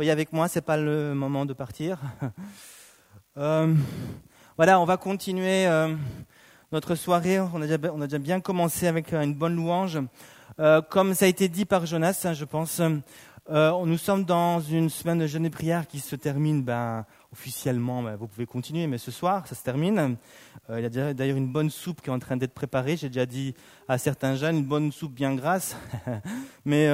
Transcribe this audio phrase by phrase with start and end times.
[0.00, 1.98] soyez avec moi, c'est pas le moment de partir.
[3.36, 3.72] Euh,
[4.56, 5.94] voilà, on va continuer euh,
[6.72, 7.38] notre soirée.
[7.38, 10.00] On a, déjà, on a, déjà, bien commencé avec une bonne louange.
[10.90, 12.82] comme ça a été dit par Jonas, hein, je pense,
[13.48, 18.16] nous sommes dans une semaine de jeûne et prière qui se termine ben, officiellement, ben,
[18.16, 20.16] vous pouvez continuer, mais ce soir, ça se termine.
[20.68, 22.96] il y a d'ailleurs une bonne soupe qui est en train d'être préparée.
[22.96, 23.54] J'ai déjà dit
[23.86, 25.76] à certains jeunes, une bonne soupe bien grasse.
[26.64, 26.88] mais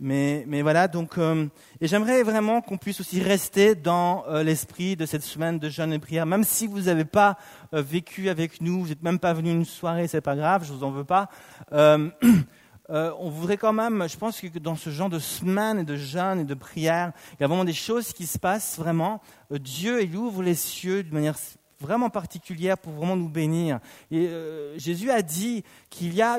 [0.00, 1.46] mais, mais voilà, donc, euh,
[1.80, 5.92] et j'aimerais vraiment qu'on puisse aussi rester dans euh, l'esprit de cette semaine de jeûne
[5.92, 7.36] et prière, même si vous n'avez pas
[7.74, 10.72] euh, vécu avec nous, vous n'êtes même pas venu une soirée, c'est pas grave, je
[10.72, 11.28] vous en veux pas.
[12.90, 16.40] on voudrait quand même, je pense que dans ce genre de semaine et de jeûne
[16.40, 19.20] et de prière, il y a vraiment des choses qui se passent vraiment.
[19.50, 21.36] Dieu, il ouvre les cieux d'une manière
[21.80, 23.80] vraiment particulière pour vraiment nous bénir.
[24.10, 24.30] Et
[24.76, 26.38] Jésus a dit qu'il y a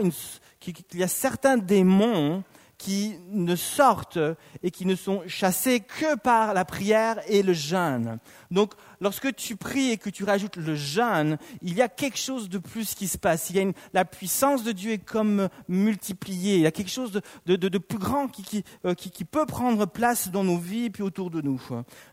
[0.59, 2.43] qu'il y a certains démons
[2.79, 4.17] qui ne sortent
[4.63, 8.17] et qui ne sont chassés que par la prière et le jeûne.
[8.51, 12.49] Donc, lorsque tu pries et que tu rajoutes le jeûne, il y a quelque chose
[12.49, 13.49] de plus qui se passe.
[13.49, 16.55] Il y a une, la puissance de Dieu est comme multipliée.
[16.55, 19.11] Il y a quelque chose de, de, de, de plus grand qui, qui, euh, qui,
[19.11, 21.61] qui, peut prendre place dans nos vies et puis autour de nous.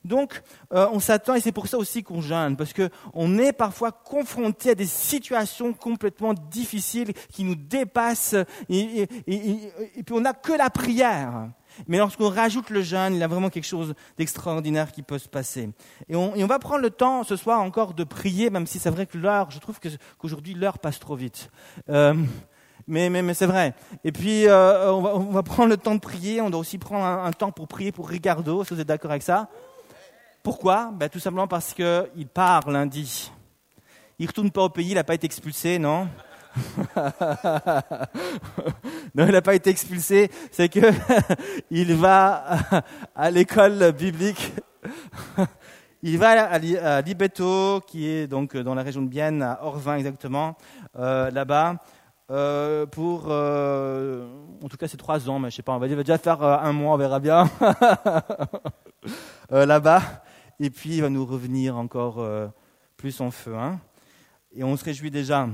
[0.05, 3.93] Donc, euh, on s'attend, et c'est pour ça aussi qu'on jeûne, parce qu'on est parfois
[3.93, 8.37] confronté à des situations complètement difficiles qui nous dépassent,
[8.69, 11.49] et, et, et puis on n'a que la prière.
[11.89, 15.29] Mais lorsqu'on rajoute le jeûne, il y a vraiment quelque chose d'extraordinaire qui peut se
[15.29, 15.71] passer.
[16.09, 19.07] Et on, va prendre le temps ce soir encore de prier, même si c'est vrai
[19.07, 19.79] que l'heure, je trouve
[20.19, 21.51] qu'aujourd'hui l'heure passe trop vite.
[21.89, 22.15] Euh,
[22.87, 23.75] mais, c'est vrai.
[24.05, 26.41] Et puis, euh, on, va, prendre le temps de prier.
[26.41, 29.23] On doit aussi prendre un, temps pour prier pour Ricardo, si vous êtes d'accord avec
[29.23, 29.49] ça?
[30.43, 30.93] Pourquoi?
[30.95, 33.33] Ben, Tout simplement parce qu'il part lundi.
[34.19, 36.09] Il ne retourne pas au pays, il n'a pas été expulsé, non?
[39.15, 40.81] non, il n'a pas été expulsé, c'est que
[41.71, 42.59] il va
[43.15, 44.53] à l'école biblique.
[46.03, 50.57] Il va à Libeto, qui est donc dans la région de Bienne, à Orvin exactement,
[50.99, 51.83] euh, là-bas,
[52.31, 54.29] euh, pour, euh,
[54.63, 56.19] en tout cas c'est trois ans, mais je sais pas, on va, dire, va déjà
[56.19, 57.51] faire euh, un mois, on verra bien,
[59.53, 60.03] euh, là-bas,
[60.61, 62.47] et puis il va nous revenir encore euh,
[62.97, 63.57] plus en feu.
[63.57, 63.81] Hein.
[64.55, 65.49] Et on se réjouit déjà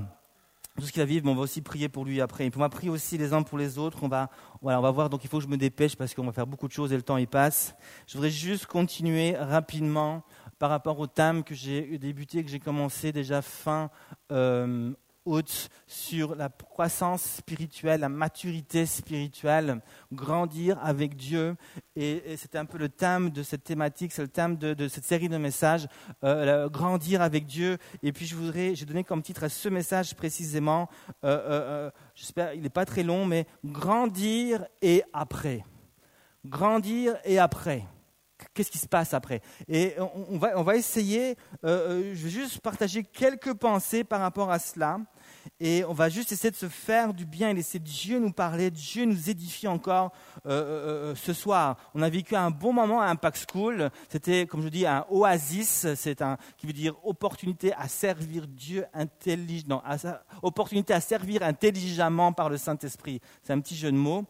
[0.78, 2.46] tout ce qu'il va vivre, mais on va aussi prier pour lui après.
[2.46, 3.98] Et puis on va prier aussi les uns pour les autres.
[4.02, 4.30] On va,
[4.62, 5.10] voilà, on va voir.
[5.10, 6.96] Donc il faut que je me dépêche parce qu'on va faire beaucoup de choses et
[6.96, 7.74] le temps il passe.
[8.06, 10.22] Je voudrais juste continuer rapidement
[10.58, 13.90] par rapport au thème que j'ai débuté, que j'ai commencé déjà fin
[14.30, 14.92] euh,
[15.24, 19.80] haute sur la croissance spirituelle, la maturité spirituelle,
[20.12, 21.56] grandir avec Dieu.
[21.96, 25.04] Et, et c'était un peu le thème de cette thématique, c'est le thème de, cette
[25.04, 25.86] série de messages,
[26.24, 27.78] euh, grandir avec Dieu.
[28.02, 30.88] Et puis je voudrais, j'ai donné comme titre à ce message précisément,
[31.24, 35.64] euh, euh, j'espère, il n'est pas très long, mais grandir et après.
[36.44, 37.84] Grandir et après
[38.54, 42.60] qu'est-ce qui se passe après Et on, va, on va essayer, euh, je vais juste
[42.60, 44.98] partager quelques pensées par rapport à cela.
[45.60, 48.70] Et on va juste essayer de se faire du bien et laisser Dieu nous parler,
[48.70, 50.12] Dieu nous édifier encore
[50.46, 51.76] euh, euh, euh, ce soir.
[51.94, 53.90] On a vécu un bon moment à Impact School.
[54.08, 55.86] C'était, comme je dis, un oasis.
[55.94, 59.82] C'est un qui veut dire opportunité à servir Dieu intelligemment,
[60.42, 63.20] opportunité à servir intelligemment par le Saint-Esprit.
[63.42, 64.24] C'est un petit jeu de mots.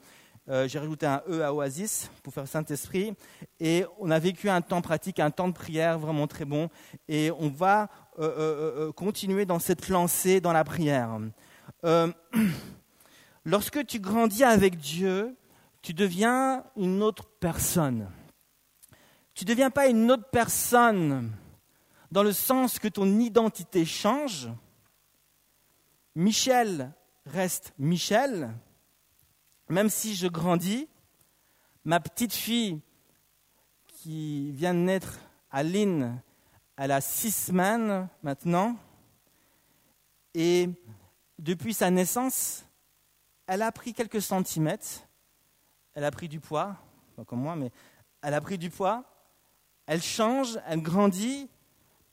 [0.49, 3.15] Euh, j'ai rajouté un E à Oasis pour faire Saint-Esprit.
[3.61, 6.69] Et on a vécu un temps pratique, un temps de prière vraiment très bon.
[7.09, 7.89] Et on va
[8.19, 11.19] euh, euh, continuer dans cette lancée dans la prière.
[13.45, 15.37] Lorsque tu grandis avec Dieu,
[15.81, 18.09] tu deviens une autre personne.
[19.35, 21.31] Tu ne deviens pas une autre personne
[22.11, 24.49] dans le sens que ton identité change.
[26.15, 26.93] Michel
[27.27, 28.51] reste Michel
[29.73, 30.87] même si je grandis,
[31.85, 32.81] ma petite fille
[33.87, 35.19] qui vient de naître,
[35.51, 36.21] Aline,
[36.77, 38.77] elle a six semaines maintenant,
[40.35, 40.69] et
[41.39, 42.65] depuis sa naissance,
[43.47, 45.07] elle a pris quelques centimètres,
[45.95, 46.77] elle a pris du poids,
[47.17, 47.71] pas comme moi, mais
[48.21, 49.05] elle a pris du poids,
[49.87, 51.49] elle change, elle grandit,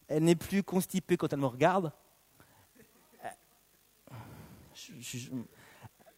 [0.08, 1.92] elle n'est plus constipée quand elle me regarde.
[4.74, 5.30] Je, je,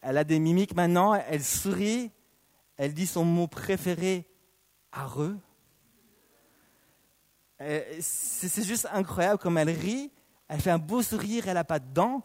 [0.02, 2.10] elle a des mimiques maintenant, elle sourit,
[2.76, 4.28] elle dit son mot préféré,
[4.90, 5.38] areux.
[8.00, 10.10] C'est juste incroyable comme elle rit,
[10.48, 12.22] elle fait un beau sourire, elle n'a pas de dents,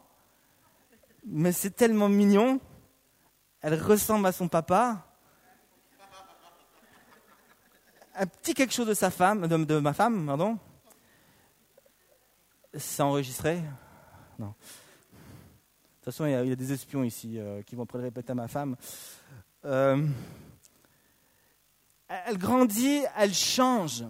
[1.23, 2.59] mais c'est tellement mignon.
[3.61, 5.05] Elle ressemble à son papa.
[8.15, 10.57] Un petit quelque chose de sa femme, de, de ma femme, pardon.
[12.73, 13.61] C'est enregistré?
[14.39, 14.55] Non.
[16.07, 18.35] De toute façon, il y a, des espions ici euh, qui vont le répéter à
[18.35, 18.77] ma femme.
[19.65, 20.07] Euh,
[22.07, 24.05] elle grandit, elle change.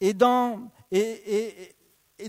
[0.00, 1.74] Et dans, et,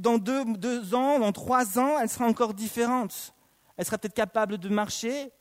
[0.01, 3.33] dans deux, ans, dans trois ans, elle sera encore différente.
[3.77, 5.31] Elle sera peut-être capable de marcher,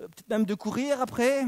[0.00, 1.44] euh, peut-être même de courir après.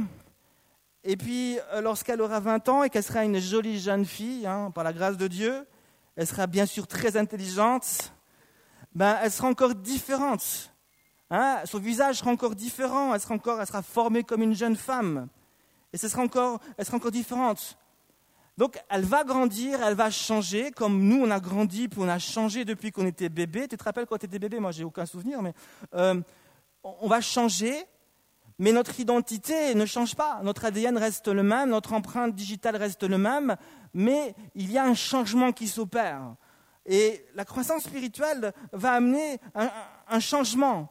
[1.02, 4.84] Et puis, lorsqu'elle aura 20 ans et qu'elle sera une jolie jeune fille, hein, par
[4.84, 5.67] la grâce de Dieu,
[6.14, 8.12] elle sera bien sûr très intelligente,
[8.94, 10.70] ben, elle sera encore différente.
[11.31, 11.61] Hein.
[11.64, 15.28] son visage sera encore différent, elle sera, encore, elle sera formée comme une jeune femme.
[15.93, 17.76] Et ce sera encore, elle sera encore différente.
[18.56, 22.19] Donc, elle va grandir, elle va changer, comme nous, on a grandi, puis on a
[22.19, 23.69] changé depuis qu'on était bébé.
[23.69, 24.61] Tu te rappelles quand tu étais bébé?
[24.61, 25.52] Moi, j'ai aucun souvenir, mais
[25.94, 26.20] euh,
[26.82, 27.84] on va changer,
[28.58, 30.40] mais notre identité ne change pas.
[30.43, 33.56] Notre ADN reste le même, notre empreinte digitale reste le même,
[33.93, 36.34] mais il y a un changement qui s'opère.
[36.87, 39.38] Et la croissance spirituelle va amener
[40.08, 40.88] un, changement,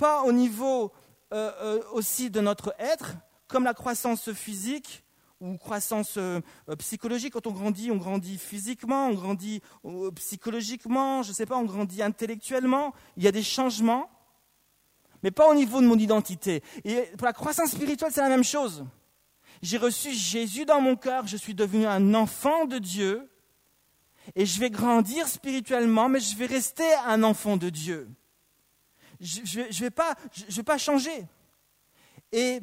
[0.00, 0.92] pas au niveau
[1.32, 3.16] euh, euh, aussi de notre être,
[3.48, 5.04] comme la croissance physique,
[5.40, 6.40] ou croissance euh,
[6.78, 7.34] psychologique.
[7.34, 9.60] Quand on grandit, on grandit physiquement, on grandit
[10.14, 12.94] psychologiquement, je ne sais pas, on grandit intellectuellement.
[13.18, 14.08] Il y a des changements,
[15.22, 16.62] mais pas au niveau de mon identité.
[16.84, 18.86] Et pour la croissance spirituelle, c'est la même chose.
[19.60, 23.30] J'ai reçu Jésus dans mon cœur, je suis devenu un enfant de Dieu,
[24.34, 28.08] et je vais grandir spirituellement, mais je vais rester un enfant de Dieu.
[29.20, 31.26] Je ne vais, pas, changer.
[32.32, 32.60] Et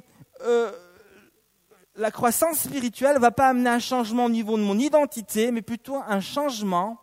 [1.96, 5.62] la croissance spirituelle ne va pas amener un changement au niveau de mon identité, mais
[5.62, 7.00] plutôt un changement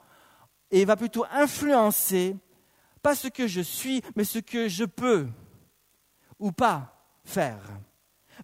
[0.70, 2.36] et va plutôt influencer,
[3.02, 5.28] pas ce que je suis, mais ce que je peux
[6.38, 7.60] ou pas faire.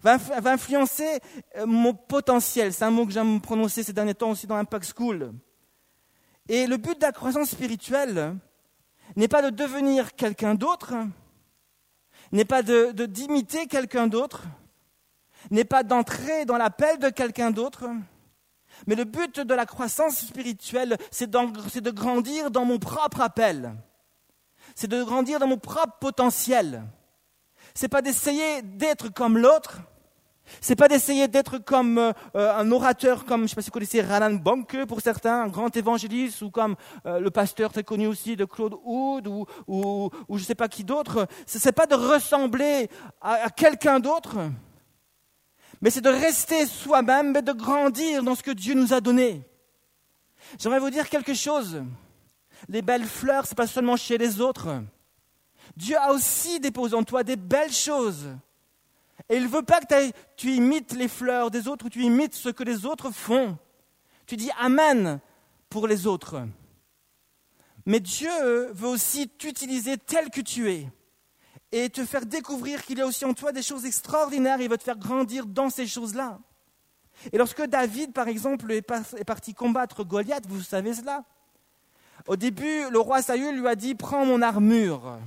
[0.01, 1.19] Va, va influencer
[1.57, 2.73] euh, mon potentiel.
[2.73, 5.33] C'est un mot que j'aime prononcer ces derniers temps aussi dans Impact School.
[6.47, 8.35] Et le but de la croissance spirituelle
[9.15, 10.93] n'est pas de devenir quelqu'un d'autre,
[12.31, 14.43] n'est pas de d'imiter quelqu'un d'autre,
[15.49, 17.89] n'est pas d'entrer dans l'appel de quelqu'un d'autre,
[18.87, 23.75] mais le but de la croissance spirituelle, c'est de grandir dans mon propre appel.
[24.75, 26.83] C'est de grandir dans mon propre potentiel.
[27.73, 29.79] C'est pas d'essayer d'être comme l'autre.
[30.59, 34.01] C'est pas d'essayer d'être comme euh, un orateur, comme je sais pas si vous connaissez
[34.01, 36.75] Ranan Bonke pour certains, un grand évangéliste, ou comme
[37.05, 40.67] euh, le pasteur très connu aussi de Claude Hood, ou, ou, ou je sais pas
[40.67, 41.27] qui d'autre.
[41.45, 42.89] Ce n'est pas de ressembler
[43.21, 44.37] à quelqu'un d'autre,
[45.81, 49.41] mais c'est de rester soi-même, mais de grandir dans ce que Dieu nous a donné.
[50.59, 51.83] J'aimerais vous dire quelque chose.
[52.67, 54.81] Les belles fleurs, ce n'est pas seulement chez les autres.
[55.75, 58.29] Dieu a aussi déposé en toi des belles choses.
[59.29, 62.33] Et il ne veut pas que tu imites les fleurs des autres ou tu imites
[62.33, 63.57] ce que les autres font.
[64.25, 65.19] Tu dis Amen
[65.69, 66.41] pour les autres.
[67.85, 70.87] Mais Dieu veut aussi t'utiliser tel que tu es
[71.71, 74.77] et te faire découvrir qu'il y a aussi en toi des choses extraordinaires il va
[74.77, 76.39] te faire grandir dans ces choses-là.
[77.31, 78.81] Et lorsque David, par exemple, est
[79.25, 81.23] parti combattre Goliath, vous savez cela?
[82.27, 85.19] Au début, le roi Saül lui a dit Prends mon armure.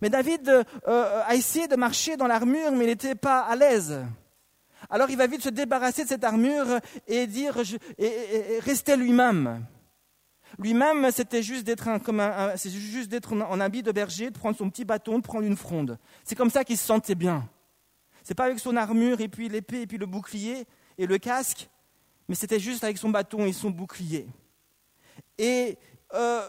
[0.00, 3.56] Mais David euh, euh, a essayé de marcher dans l'armure, mais il n'était pas à
[3.56, 4.04] l'aise.
[4.90, 7.56] Alors il va vite se débarrasser de cette armure et dire
[7.98, 9.66] et rester lui-même.
[10.58, 12.00] Lui-même, c'était juste d'être un,
[12.56, 15.56] c'est juste d'être en habit de berger, de prendre son petit bâton, de prendre une
[15.56, 15.98] fronde.
[16.24, 17.48] C'est comme ça qu'il se sentait bien.
[18.22, 20.66] C'est pas avec son armure et puis l'épée et puis le bouclier
[20.96, 21.68] et le casque,
[22.28, 24.26] mais c'était juste avec son bâton et son bouclier.
[25.38, 25.78] Et
[26.14, 26.42] euh,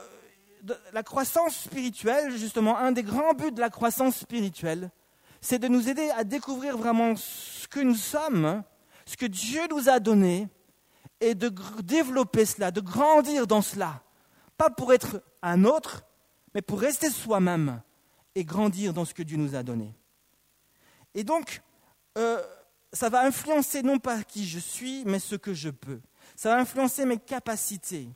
[0.94, 4.92] la croissance spirituelle, justement, un des grands buts de la croissance spirituelle,
[5.42, 8.64] c'est de nous aider à découvrir vraiment ce que nous sommes,
[9.06, 10.48] ce que Dieu nous a donné,
[11.22, 14.02] et de développer cela, de grandir dans cela.
[14.58, 16.04] Pas pour être un autre,
[16.54, 17.82] mais pour rester soi-même
[18.36, 19.94] et grandir dans ce que Dieu nous a donné.
[21.14, 21.62] Et donc,
[22.18, 22.42] euh,
[22.94, 26.02] ça va influencer non pas qui je suis, mais ce que je peux.
[26.36, 28.10] Ça va influencer mes capacités,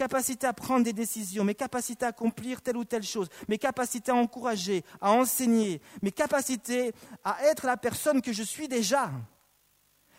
[0.00, 4.10] capacité à prendre des décisions, mes capacités à accomplir telle ou telle chose, mes capacités
[4.10, 9.10] à encourager, à enseigner, mes capacités à être la personne que je suis déjà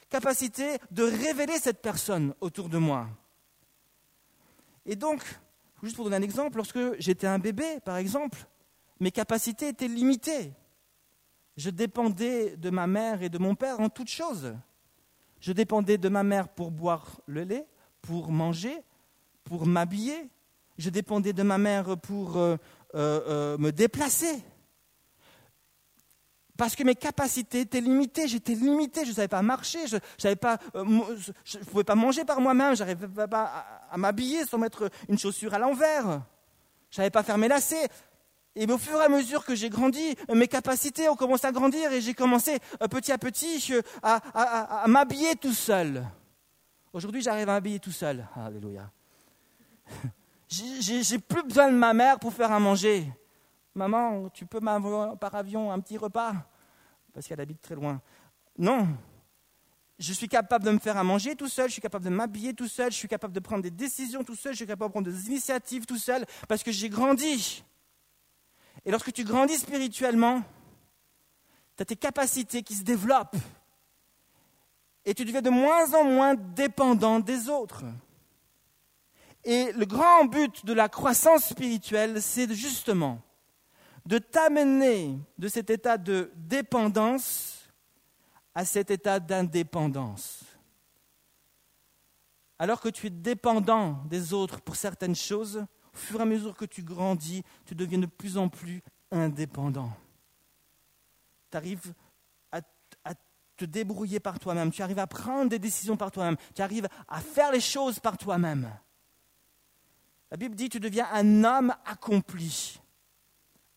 [0.08, 3.08] capacité de révéler cette personne autour de moi.
[4.86, 5.24] Et donc,
[5.82, 8.38] juste pour donner un exemple, lorsque j'étais un bébé, par exemple,
[9.00, 10.54] mes capacités étaient limitées.
[11.58, 14.56] Je dépendais de ma mère et de mon père en toutes choses.
[15.40, 17.66] Je dépendais de ma mère pour boire le lait,
[18.02, 18.84] pour manger,
[19.44, 20.30] pour m'habiller.
[20.78, 22.58] Je dépendais de ma mère pour euh,
[22.96, 24.44] euh, euh, me déplacer
[26.62, 30.36] parce que mes capacités étaient limitées, j'étais limité, je ne savais pas marcher, je ne
[30.76, 35.56] euh, pouvais pas manger par moi-même, je n'arrivais pas à, m'habiller sans mettre une chaussure
[35.56, 37.88] à l'envers, je ne savais pas faire mes lacets.
[38.56, 41.92] Et au fur et à mesure que j'ai grandi, mes capacités ont commencé à grandir
[41.94, 42.60] et j'ai commencé
[42.92, 46.06] petit à petit à, m'habiller tout seul.
[46.94, 48.28] Aujourd'hui, j'arrive à m'habiller tout seul.
[48.36, 48.92] Alléluia.
[50.48, 53.12] J'ai plus besoin de ma mère pour faire à manger.
[53.74, 56.34] Maman, tu peux m'avoir par avion un petit repas?
[57.14, 58.02] Parce qu'elle habite très loin.
[58.58, 58.88] Non.
[59.98, 62.54] Je suis capable de me faire à manger tout seul, je suis capable de m'habiller
[62.54, 64.94] tout seul, je suis capable de prendre des décisions tout seul, je suis capable de
[64.94, 67.64] prendre des initiatives tout seul, parce que j'ai grandi.
[68.84, 70.42] Et lorsque tu grandis spirituellement,
[71.78, 73.38] tu as tes capacités qui se développent.
[75.06, 77.84] Et tu deviens de moins en moins dépendant des autres.
[79.44, 83.22] Et le grand but de la croissance spirituelle, c'est justement
[84.06, 87.70] de t'amener de cet état de dépendance
[88.54, 90.44] à cet état d'indépendance.
[92.60, 96.56] Alors que tu es dépendant des autres pour certaines choses, au fur et à mesure
[96.56, 98.82] que tu grandis, tu deviens de plus en plus
[99.12, 99.92] indépendant.
[101.50, 101.94] Tu arrives
[102.52, 102.62] à,
[103.58, 107.20] te débrouiller par toi-même, tu arrives à prendre des décisions par toi-même, tu arrives à
[107.20, 108.72] faire les choses par toi-même.
[110.32, 112.80] La Bible dit tu deviens un homme accompli,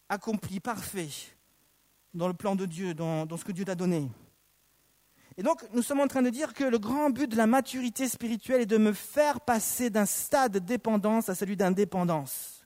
[0.09, 1.09] accompli, parfait,
[2.15, 4.09] dans le plan de Dieu, dans, dans ce que Dieu t'a donné.
[5.37, 8.09] Et donc, nous sommes en train de dire que le grand but de la maturité
[8.09, 12.65] spirituelle est de me faire passer d'un stade de dépendance à celui d'indépendance.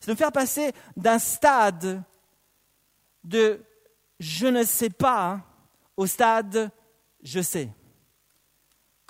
[0.00, 2.04] C'est de me faire passer d'un stade
[3.24, 3.60] de
[4.20, 5.40] je ne sais pas
[5.96, 6.70] au stade
[7.22, 7.68] je sais.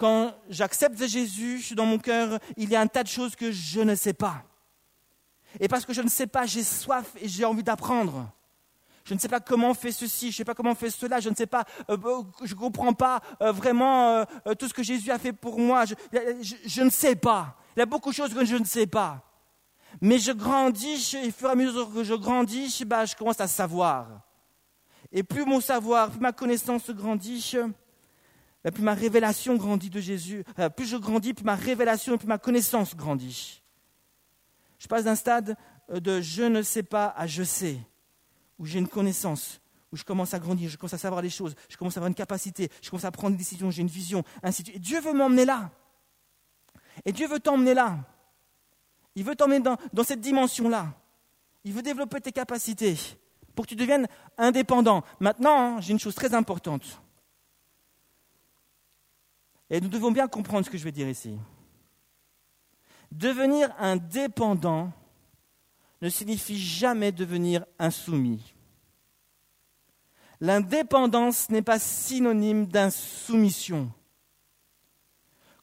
[0.02, 3.78] Quand j'accepte Jésus dans mon cœur, il y a un tas de choses que je
[3.78, 4.42] ne sais pas.
[5.60, 8.28] Et parce que je ne sais pas, j'ai soif et j'ai envie d'apprendre.
[9.04, 10.90] Je ne sais pas comment on fait ceci, je ne sais pas comment on fait
[10.90, 14.26] cela, je ne sais pas, euh, euh, je ne comprends pas euh, vraiment
[14.58, 15.84] tout ce que Jésus a fait pour moi.
[15.84, 17.56] Je, ne sais pas.
[17.76, 19.22] Il y a beaucoup de choses que je ne sais pas.
[20.00, 23.40] Mais je grandis, et au fur et à mesure que je grandis, bah, je commence
[23.40, 24.08] à savoir.
[25.12, 27.40] Et plus mon savoir, plus ma connaissance grandit,
[28.70, 30.44] plus ma révélation grandit de Jésus.
[30.76, 33.62] plus je grandis, plus ma révélation et plus ma connaissance grandit.
[34.78, 35.56] Je passe d'un stade
[35.92, 37.78] de je ne sais pas à je sais
[38.58, 41.54] où j'ai une connaissance, où je commence à grandir, je commence à savoir les choses,
[41.68, 44.22] je commence à avoir une capacité, je commence à prendre des décisions, j'ai une vision,
[44.42, 44.76] ainsi de suite.
[44.76, 45.70] Et Dieu veut m'emmener là.
[47.04, 47.98] Et Dieu veut t'emmener là.
[49.14, 50.94] Il veut t'emmener dans, dans cette dimension-là.
[51.64, 52.96] Il veut développer tes capacités
[53.54, 54.06] pour que tu deviennes
[54.38, 55.02] indépendant.
[55.20, 57.02] Maintenant, j'ai une chose très importante.
[59.72, 61.38] Et nous devons bien comprendre ce que je vais dire ici.
[63.10, 64.92] Devenir indépendant
[66.02, 68.54] ne signifie jamais devenir insoumis.
[70.40, 73.90] L'indépendance n'est pas synonyme d'insoumission.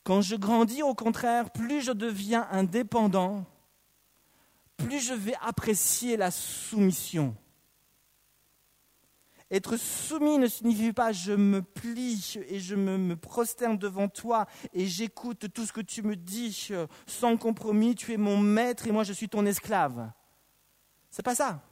[0.03, 3.45] Quand je grandis, au contraire, plus je deviens indépendant,
[4.77, 7.35] plus je vais apprécier la soumission.
[9.51, 14.85] Être soumis ne signifie pas je me plie et je me, prosterne devant toi et
[14.85, 16.69] j'écoute tout ce que tu me dis
[17.07, 17.95] sans compromis.
[17.95, 20.11] Tu es mon maître et moi je suis ton esclave.
[21.09, 21.63] C'est pas ça.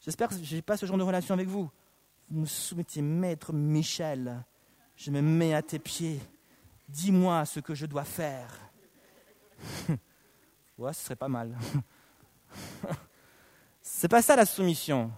[0.00, 1.68] J'espère que je n'ai pas ce genre de relation avec vous.
[2.30, 4.44] Vous me soumettez, maître Michel,
[4.96, 6.20] je me mets à tes pieds.
[6.88, 8.48] Dis-moi ce que je dois faire.
[10.78, 11.58] ouais, ce serait pas mal.
[13.82, 15.10] C'est pas ça la soumission.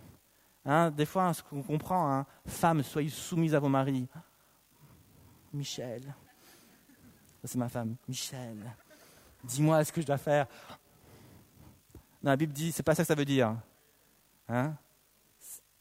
[0.67, 4.09] Hein, des fois, ce qu'on comprend, hein, femmes, soyez soumises à vos maris.
[5.53, 6.15] Michel,
[7.45, 7.97] c'est ma femme.
[8.09, 8.57] Michel,
[9.45, 10.47] dis-moi ce que je dois faire?
[12.23, 13.55] La Bible dit, c'est pas ça que ça veut dire.
[14.49, 14.75] Hein?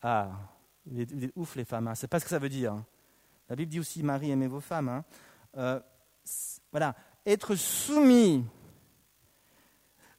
[0.01, 0.31] Ah,
[0.85, 1.95] il est, ouf les femmes, hein.
[1.95, 2.75] c'est pas ce que ça veut dire.
[3.49, 5.01] La Bible dit aussi, Marie, aimez vos femmes.
[5.55, 5.79] Euh,
[6.71, 6.93] voilà,
[7.25, 8.45] être soumis,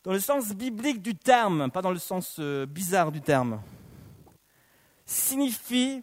[0.03, 3.61] dans le sens biblique du terme, pas dans le sens euh, bizarre du terme,
[5.07, 6.03] signifie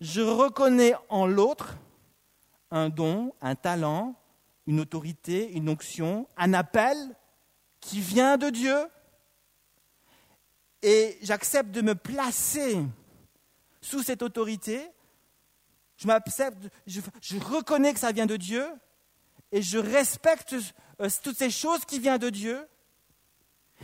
[0.00, 1.76] je reconnais en l'autre
[2.70, 4.14] un don, un talent,
[4.66, 6.96] une autorité, une onction, un appel
[7.80, 8.76] qui vient de Dieu
[10.82, 12.78] et j'accepte de me placer
[13.80, 14.86] sous cette autorité,
[15.96, 16.58] je m'accepte,
[17.40, 18.66] reconnais que ça vient de Dieu
[19.52, 20.54] et je respecte
[21.00, 22.66] euh, toutes ces choses qui viennent de Dieu.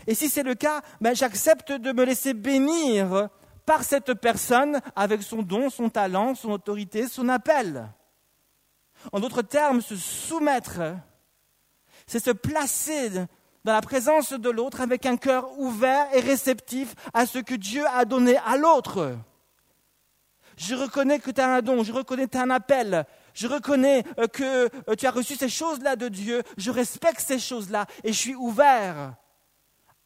[0.06, 3.28] Et si c'est le cas, ben, j'accepte de me laisser bénir
[3.66, 7.88] par cette personne avec son don, son talent, son autorité, son appel.
[9.12, 10.80] En d'autres termes, se soumettre,
[12.06, 13.10] c'est se placer
[13.64, 17.84] dans la présence de l'autre avec un cœur ouvert et réceptif à ce que Dieu
[17.94, 19.16] a donné à l'autre.
[20.56, 23.46] Je reconnais que tu as un don, je reconnais que tu as un appel, je
[23.46, 27.86] reconnais euh, que euh, tu as reçu ces choses-là de Dieu, je respecte ces choses-là
[28.04, 29.14] et je suis ouvert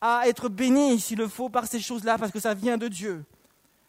[0.00, 3.24] à être béni s'il le faut par ces choses-là, parce que ça vient de Dieu.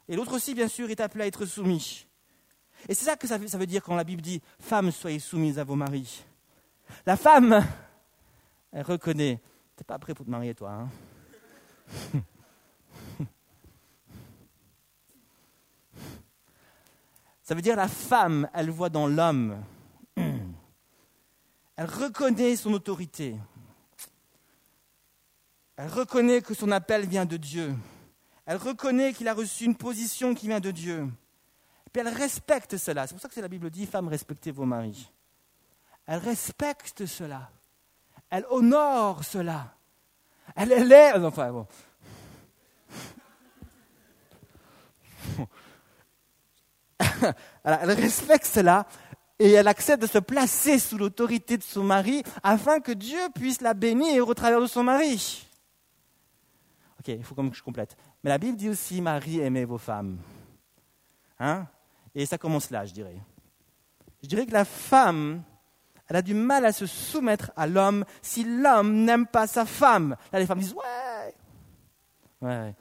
[0.07, 2.05] Et l'autre aussi, bien sûr, est appelé à être soumis.
[2.87, 5.63] Et c'est ça que ça veut, dire quand la Bible dit Femmes, soyez soumises à
[5.63, 6.23] vos maris.
[7.05, 7.65] La femme,
[8.71, 9.39] elle reconnaît.
[9.75, 10.71] T'es pas prêt pour te marier, toi.
[10.71, 10.89] Hein
[17.43, 19.63] ça veut dire la femme, elle voit dans l'homme.
[21.77, 23.35] Elle reconnaît son autorité.
[25.75, 27.75] Elle reconnaît que son appel vient de Dieu.
[28.45, 31.07] Elle reconnaît qu'il a reçu une position qui vient de Dieu.
[31.91, 33.07] Puis elle respecte cela.
[33.07, 35.11] C'est pour ça que la Bible dit, Femmes, respectez vos maris.
[36.05, 37.49] Elle respecte cela.
[38.29, 39.73] Elle honore cela.
[40.55, 41.25] Elle, élève.
[41.25, 41.67] Enfin, bon.
[47.63, 48.85] elle respecte cela
[49.39, 53.61] et elle accepte de se placer sous l'autorité de son mari afin que Dieu puisse
[53.61, 55.47] la bénir au travers de son mari.
[56.99, 57.95] Ok, il faut que je complète.
[58.25, 60.17] Mais la Bible dit aussi, Marie, aimez vos femmes.
[61.39, 61.67] Hein?
[62.15, 63.19] Et ça commence là, je dirais.
[64.23, 65.43] Je dirais que la femme,
[66.07, 70.15] elle a du mal à se soumettre à l'homme si l'homme n'aime pas sa femme.
[70.33, 71.35] Là, les femmes disent, ouais.
[72.41, 72.73] Ouais.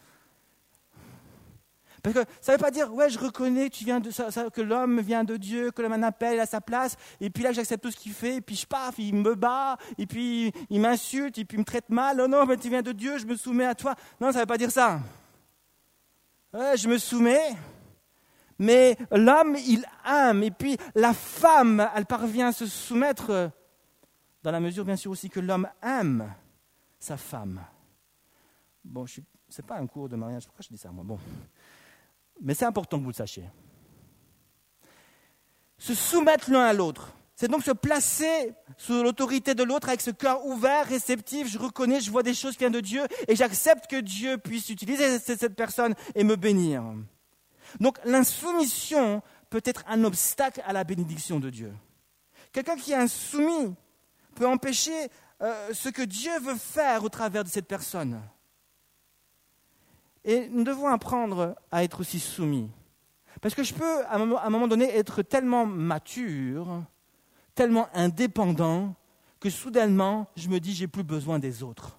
[2.02, 4.08] Parce que ça ne veut pas dire, ouais, je reconnais que, tu viens de,
[4.48, 7.42] que l'homme vient de Dieu, que l'homme a un appel à sa place, et puis
[7.42, 10.54] là, j'accepte tout ce qu'il fait, et puis je paf, il me bat, et puis
[10.70, 12.18] il m'insulte, et puis il me traite mal.
[12.18, 13.94] Oh non, mais tu viens de Dieu, je me soumets à toi.
[14.18, 15.00] Non, ça ne veut pas dire ça.
[16.54, 17.56] Je me soumets,
[18.60, 23.50] mais l'homme, il aime, et puis la femme, elle parvient à se soumettre,
[24.42, 26.32] dans la mesure, bien sûr, aussi que l'homme aime
[27.00, 27.60] sa femme.
[28.84, 31.02] Bon, ce n'est pas un cours de mariage, pourquoi je dis ça, moi?
[31.04, 31.18] Bon.
[32.40, 33.50] Mais c'est important que vous le sachiez.
[35.76, 37.12] Se soumettre l'un à l'autre.
[37.36, 41.48] C'est donc se placer sous l'autorité de l'autre avec ce cœur ouvert, réceptif.
[41.48, 44.68] Je reconnais, je vois des choses qui viennent de Dieu et j'accepte que Dieu puisse
[44.70, 46.84] utiliser cette personne et me bénir.
[47.80, 51.72] Donc l'insoumission peut être un obstacle à la bénédiction de Dieu.
[52.52, 53.74] Quelqu'un qui est insoumis
[54.36, 55.08] peut empêcher
[55.42, 58.20] euh, ce que Dieu veut faire au travers de cette personne.
[60.24, 62.70] Et nous devons apprendre à être aussi soumis.
[63.40, 66.84] Parce que je peux, à un moment donné, être tellement mature,
[67.54, 68.94] tellement indépendant,
[69.40, 71.98] que soudainement, je me dis, j'ai plus besoin des autres.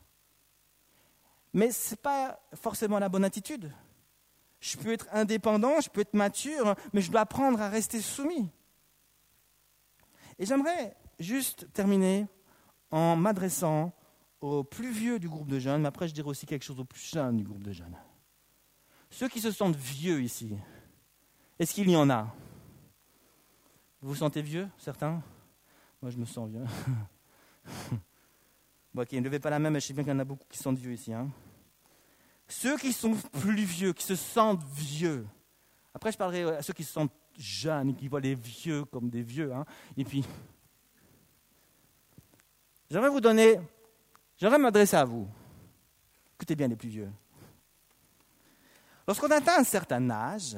[1.53, 3.71] Mais ce n'est pas forcément la bonne attitude.
[4.59, 8.49] Je peux être indépendant, je peux être mature, mais je dois apprendre à rester soumis.
[10.39, 12.27] Et j'aimerais juste terminer
[12.91, 13.93] en m'adressant
[14.41, 16.85] aux plus vieux du groupe de jeunes, mais après je dirai aussi quelque chose aux
[16.85, 17.97] plus jeunes du groupe de jeunes.
[19.09, 20.57] Ceux qui se sentent vieux ici,
[21.57, 22.33] est-ce qu'il y en a?
[24.01, 25.21] Vous vous sentez vieux, certains?
[26.05, 26.61] Moi, je me sens vieux.
[28.93, 30.23] bon, ok, ne levez pas la main, mais je sais bien qu'il y en a
[30.23, 31.11] beaucoup qui sont vieux ici.
[31.11, 31.31] Hein.
[32.47, 35.25] Ceux qui sont plus vieux, qui se sentent vieux.
[35.95, 39.09] Après, je parlerai à ceux qui se sentent jeunes et qui voient les vieux comme
[39.09, 39.51] des vieux.
[39.51, 39.65] Hein.
[39.97, 40.23] Et puis,
[42.91, 43.59] j'aimerais vous donner,
[44.37, 45.27] j'aimerais m'adresser à vous.
[46.35, 47.09] Écoutez bien les plus vieux.
[49.07, 50.55] Lorsqu'on atteint un certain âge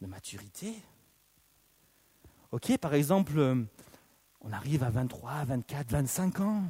[0.00, 0.74] de maturité,
[2.52, 3.62] ok, par exemple, euh,
[4.40, 6.62] on arrive à 23, 24, 25 ans,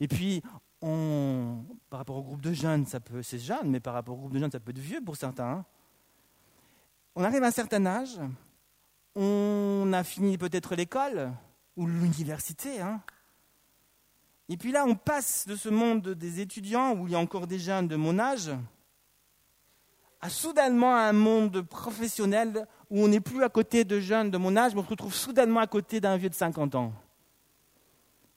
[0.00, 0.42] et puis
[0.80, 4.18] on, par rapport au groupe de jeunes, ça peut, c'est jeune, mais par rapport au
[4.18, 5.50] groupe de jeunes, ça peut être vieux pour certains.
[5.50, 5.64] Hein.
[7.14, 8.18] On arrive à un certain âge,
[9.14, 11.32] on a fini peut-être l'école
[11.76, 13.00] ou l'université, hein.
[14.50, 17.46] Et puis là, on passe de ce monde des étudiants, où il y a encore
[17.46, 18.50] des jeunes de mon âge,
[20.20, 24.56] à soudainement un monde professionnel où on n'est plus à côté de jeunes de mon
[24.56, 26.92] âge, mais on se retrouve soudainement à côté d'un vieux de 50 ans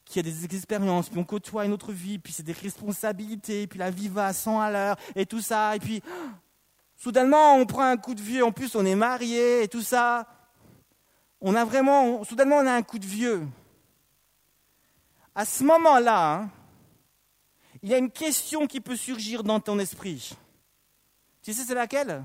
[0.07, 3.77] qui a des expériences, puis on côtoie une autre vie, puis c'est des responsabilités, puis
[3.77, 6.01] la vie va à 100 à l'heure, et tout ça, et puis
[6.95, 10.27] soudainement on prend un coup de vieux, en plus on est marié, et tout ça.
[11.41, 13.45] On a vraiment, soudainement on a un coup de vieux.
[15.36, 16.49] À ce moment-là, hein,
[17.83, 20.36] il y a une question qui peut surgir dans ton esprit.
[21.43, 22.23] Tu sais, c'est laquelle?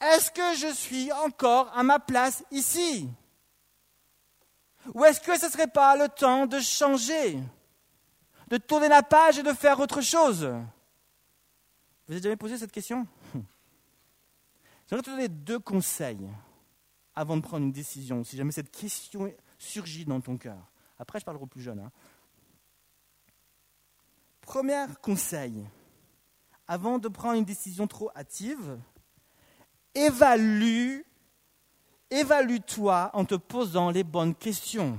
[0.00, 3.08] Est-ce que je suis encore à ma place ici?
[4.94, 7.38] Ou est-ce que ce ne serait pas le temps de changer
[8.48, 10.44] De tourner la page et de faire autre chose?
[12.06, 13.06] Vous avez jamais posé cette question?
[14.88, 16.28] J'aimerais te donner deux conseils
[17.14, 20.70] avant de prendre une décision, si jamais cette question surgit dans ton cœur.
[20.98, 21.80] Après, je parlerai aux plus jeunes.
[21.80, 21.90] Hein.
[24.40, 25.66] Premier conseil,
[26.66, 28.78] avant de prendre une décision trop hâtive,
[29.94, 31.00] évalue,
[32.10, 34.98] évalue-toi en te posant les bonnes questions.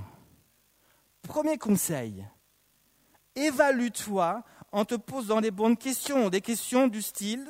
[1.22, 2.24] Premier conseil,
[3.34, 7.46] évalue-toi en te posant les bonnes questions, des questions du style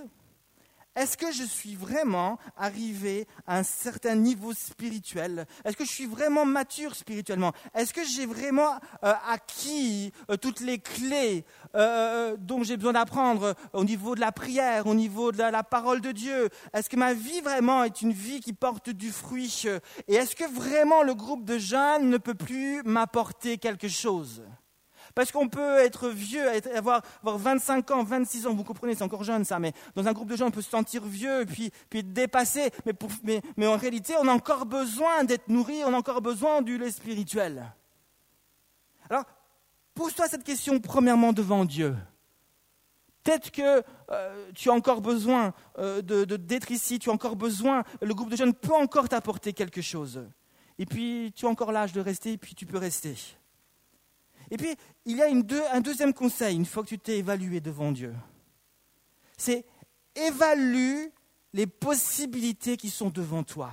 [0.97, 5.47] est-ce que je suis vraiment arrivé à un certain niveau spirituel?
[5.65, 7.53] Est-ce que je suis vraiment mature spirituellement?
[7.75, 8.75] Est-ce que j'ai vraiment
[9.05, 11.45] euh, acquis euh, toutes les clés
[11.77, 16.01] euh, dont j'ai besoin d'apprendre au niveau de la prière, au niveau de la, parole
[16.01, 16.49] de Dieu?
[16.73, 19.65] Est-ce que ma vie vraiment est une vie qui porte du fruit?
[20.09, 24.43] Et est-ce que vraiment le groupe de jeunes ne peut plus m'apporter quelque chose?
[25.15, 29.25] Parce qu'on peut être vieux, avoir, avoir 25 ans, 26 ans, vous comprenez, c'est encore
[29.25, 32.01] jeune ça, mais dans un groupe de gens, on peut se sentir vieux, puis, puis
[32.01, 32.71] être dépassé.
[33.57, 36.91] Mais en réalité, on a encore besoin d'être nourri, on a encore besoin du lait
[36.91, 37.73] spirituel.
[39.09, 39.25] Alors,
[39.95, 41.97] pose-toi cette question premièrement devant Dieu.
[43.23, 47.85] Peut-être que euh, tu as encore besoin euh, de, d'être ici, tu as encore besoin,
[48.01, 50.27] le groupe de jeunes peut encore t'apporter quelque chose.
[50.79, 53.15] Et puis, tu as encore l'âge de rester, et puis tu peux rester.
[54.51, 55.29] Et puis, il y a
[55.73, 58.15] un deuxième conseil, une fois que tu t'es évalué devant Dieu.
[59.37, 59.65] C'est
[60.15, 61.07] évalue
[61.53, 63.73] les possibilités qui sont devant toi.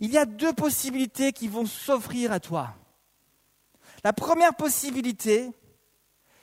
[0.00, 2.74] Il y a deux possibilités qui vont s'offrir à toi.
[4.04, 5.50] La première possibilité,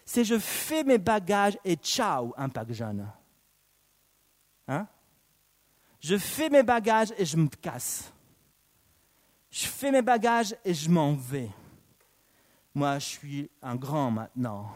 [0.06, 3.08] c'est je fais mes bagages et ciao, impact jeune.
[4.68, 4.88] Hein?
[6.00, 8.12] Je fais mes bagages et je me casse.
[9.50, 11.50] Je fais mes bagages et je m'en vais.
[12.76, 14.70] Moi, je suis un grand maintenant.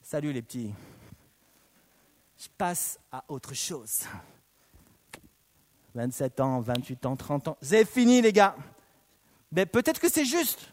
[0.00, 0.72] Salut les petits.
[2.38, 4.04] Je passe à autre chose.
[5.94, 7.58] 27 ans, 28 ans, 30 ans.
[7.60, 8.56] C'est fini, les gars.
[9.52, 10.72] Mais peut-être que c'est juste.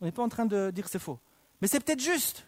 [0.00, 1.20] On n'est pas en train de dire que c'est faux.
[1.62, 2.44] Mais c'est peut-être juste.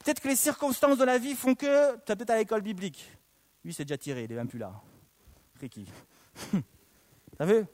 [0.00, 3.08] Peut-être que les circonstances de la vie font que tu es peut-être à l'école biblique.
[3.64, 4.72] Lui, c'est déjà tiré, il n'est même plus là.
[5.60, 5.86] Ricky.
[7.38, 7.66] T'as vu?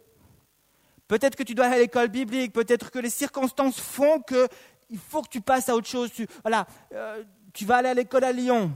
[1.08, 5.22] Peut-être que tu dois aller à l'école biblique, peut-être que les circonstances font qu'il faut
[5.22, 6.10] que tu passes à autre chose.
[6.12, 8.72] Tu, voilà, euh, tu vas aller à l'école à Lyon,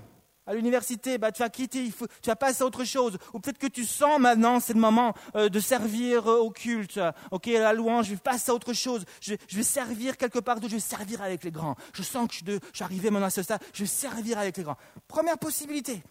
[0.46, 3.16] à l'université, bah, tu vas quitter, il faut, tu vas passer à autre chose.
[3.32, 7.00] Ou peut-être que tu sens maintenant, c'est le moment euh, de servir euh, au culte.
[7.30, 9.04] Ok, la louange, je vais passer à autre chose.
[9.20, 11.76] Je, vais servir quelque part d'autre, je vais servir avec les grands.
[11.94, 14.56] Je sens que je, je suis arrivé maintenant à ce stade, je vais servir avec
[14.58, 14.76] les grands.
[15.06, 16.02] Première possibilité.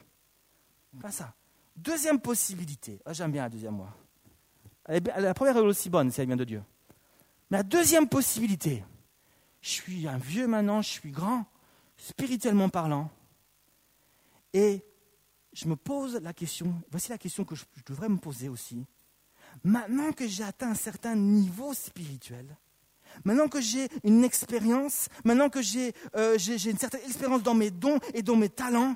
[1.00, 1.34] Pas ça.
[1.76, 3.00] Deuxième possibilité.
[3.06, 3.90] Ah, j'aime bien la deuxième, moi.
[4.88, 6.64] La première est aussi bonne si elle vient de Dieu.
[7.50, 8.84] Mais la deuxième possibilité,
[9.62, 11.46] je suis un vieux maintenant, je suis grand,
[11.98, 13.10] spirituellement parlant,
[14.54, 14.84] et
[15.54, 18.86] je me pose la question, voici la question que je, devrais me poser aussi.
[19.64, 22.46] Maintenant que j'ai atteint un certain niveau spirituel,
[23.26, 28.00] maintenant que j'ai une expérience, maintenant que j'ai euh, une certaine expérience dans mes dons
[28.14, 28.96] et dans mes talents,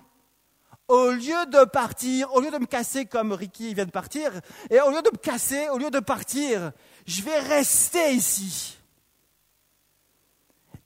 [0.88, 4.32] au lieu de partir, au lieu de me casser comme Ricky vient de partir,
[4.70, 6.72] et au lieu de me casser, au lieu de partir,
[7.06, 8.78] je vais rester ici.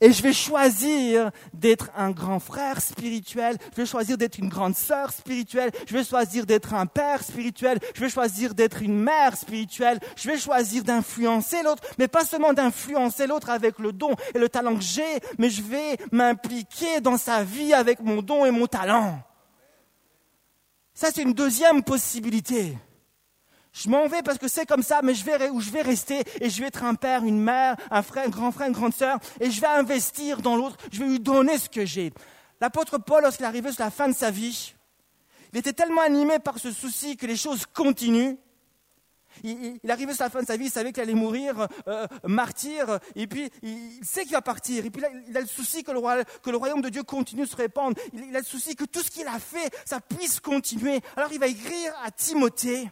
[0.01, 4.75] Et je vais choisir d'être un grand frère spirituel, je vais choisir d'être une grande
[4.75, 9.38] sœur spirituelle, je vais choisir d'être un père spirituel, je vais choisir d'être une mère
[9.38, 14.38] spirituelle, je vais choisir d'influencer l'autre, mais pas seulement d'influencer l'autre avec le don et
[14.38, 18.51] le talent que j'ai, mais je vais m'impliquer dans sa vie avec mon don et
[18.51, 19.23] mon talent.
[20.95, 22.77] Ça, c'est une deuxième possibilité.
[23.73, 26.23] Je m'en vais parce que c'est comme ça, mais je vais où je vais rester
[26.39, 28.93] et je vais être un père, une mère, un frère, un grand frère, une grande
[28.93, 30.77] sœur, et je vais investir dans l'autre.
[30.93, 32.13] Je vais lui donner ce que j'ai.
[32.62, 34.73] L'apôtre Paul, lorsqu'il arrivé sur la fin de sa vie,
[35.51, 38.38] il était tellement animé par ce souci que les choses continuent
[39.43, 43.00] il, arrivait sur la fin de sa vie, il savait qu'il allait mourir euh, martyr,
[43.15, 44.86] et puis il, sait qu'il va partir.
[44.86, 47.56] Et puis là, il a le souci que le, royaume de Dieu continue de se
[47.56, 47.98] répandre.
[48.13, 51.02] Il, a le souci que tout ce qu'il a fait, ça puisse continuer.
[51.15, 52.89] Alors il va écrire à Timothée,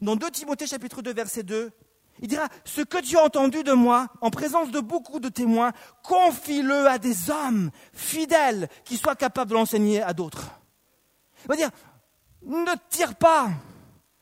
[0.00, 1.72] dans 2 Timothée chapitre 2 verset 2,
[2.20, 5.72] il dira, ce que tu as entendu de moi, en présence de beaucoup de témoins,
[6.02, 10.50] confie-le à des hommes fidèles qui soient capables de l'enseigner à d'autres.
[11.44, 11.70] Il va dire,
[12.42, 13.50] ne tire pas,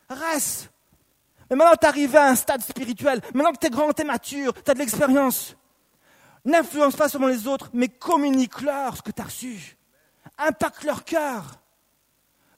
[0.09, 0.71] reste,
[1.51, 3.21] mais maintenant, tu es arrivé à un stade spirituel.
[3.35, 5.57] Maintenant que tu es grand, tu es mature, tu as de l'expérience.
[6.45, 9.77] N'influence pas seulement les autres, mais communique-leur ce que tu as reçu.
[10.39, 11.61] Impacte leur cœur.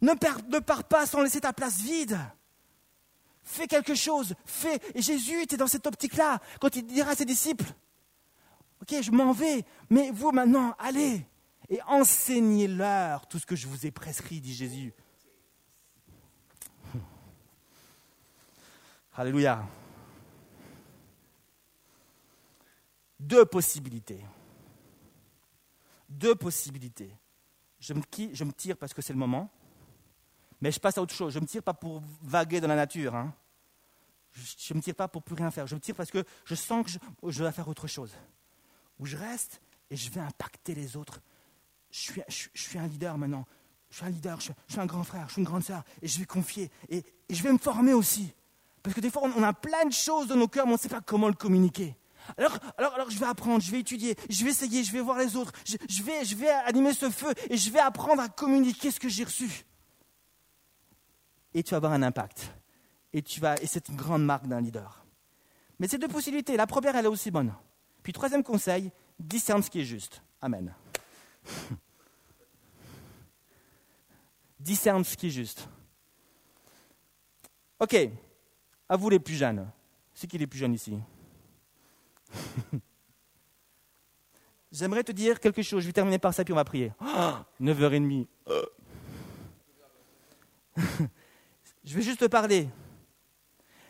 [0.00, 2.18] Ne, ne pars pas sans laisser ta place vide.
[3.42, 4.34] Fais quelque chose.
[4.44, 4.80] Fais.
[4.94, 7.66] Et Jésus était dans cette optique-là, quand il dira à ses disciples
[8.82, 11.26] Ok, je m'en vais, mais vous maintenant, allez
[11.68, 14.94] et enseignez-leur tout ce que je vous ai prescrit, dit Jésus.
[19.18, 19.66] Alléluia.
[23.18, 24.22] Deux possibilités.
[26.06, 27.10] Deux possibilités.
[27.80, 29.50] Je me, tire parce que c'est le moment,
[30.60, 31.32] mais je passe à autre chose.
[31.32, 33.14] Je ne me tire pas pour vaguer dans la nature.
[33.14, 33.32] Hein.
[34.32, 35.66] Je ne me tire pas pour plus rien faire.
[35.66, 38.12] Je me tire parce que je sens que je, dois faire autre chose.
[38.98, 41.20] Ou je reste et je vais impacter les autres.
[41.90, 43.46] Je suis, un leader maintenant.
[43.88, 46.08] Je suis un leader, je, suis un grand frère, je suis une grande sœur, et
[46.08, 48.34] je vais confier, et je vais me former aussi.
[48.86, 50.80] Parce que des fois, on, a plein de choses dans nos cœurs, mais on ne
[50.80, 51.96] sait pas comment le communiquer.
[52.38, 55.18] Alors, alors, alors, je vais apprendre, je vais étudier, je vais essayer, je vais voir
[55.18, 58.92] les autres, je, vais, je vais animer ce feu et je vais apprendre à communiquer
[58.92, 59.66] ce que j'ai reçu.
[61.52, 62.48] Et tu vas avoir un impact.
[63.12, 65.04] Et, tu vas, et c'est une grande marque d'un leader.
[65.80, 66.56] Mais c'est deux possibilités.
[66.56, 67.52] La première, elle est aussi bonne.
[68.04, 70.22] Puis troisième conseil, discerne ce qui est juste.
[70.40, 70.72] Amen.
[74.60, 75.68] discerne ce qui est juste.
[77.80, 77.96] Ok,
[78.88, 79.70] à vous les plus jeunes.
[80.14, 80.98] C'est qui les plus jeunes ici?
[84.72, 85.82] J'aimerais te dire quelque chose.
[85.82, 86.92] Je vais terminer par ça, puis on va prier.
[87.60, 88.26] 9h30.
[91.84, 92.68] je vais juste te parler.